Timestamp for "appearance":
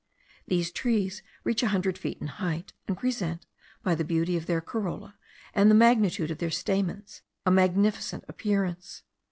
8.27-9.03